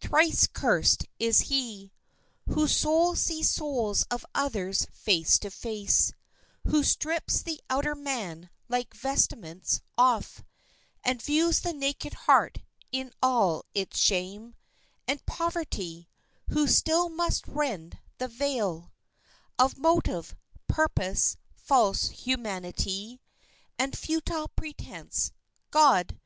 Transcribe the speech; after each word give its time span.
Thrice 0.00 0.46
cursed 0.46 1.04
is 1.18 1.40
he 1.50 1.90
Whose 2.48 2.76
soul 2.76 3.16
sees 3.16 3.50
souls 3.50 4.04
of 4.08 4.24
others 4.32 4.86
face 4.92 5.36
to 5.40 5.50
face, 5.50 6.12
Who 6.68 6.84
strips 6.84 7.42
the 7.42 7.60
outer 7.68 7.96
man 7.96 8.50
like 8.68 8.94
vestments 8.94 9.80
off 9.98 10.44
And 11.02 11.20
views 11.20 11.58
the 11.62 11.72
naked 11.72 12.14
heart 12.14 12.58
in 12.92 13.12
all 13.20 13.64
its 13.74 13.98
shame 13.98 14.54
And 15.08 15.26
poverty; 15.26 16.08
who 16.50 16.68
still 16.68 17.08
must 17.08 17.48
rend 17.48 17.98
the 18.18 18.28
veil 18.28 18.92
Of 19.58 19.76
motive, 19.76 20.36
purpose, 20.68 21.36
false 21.56 22.10
humanity 22.10 23.20
And 23.76 23.98
futile 23.98 24.46
pretense! 24.54 25.32
God! 25.72 26.20